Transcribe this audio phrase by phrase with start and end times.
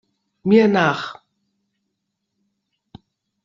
[0.43, 1.21] Mir nach!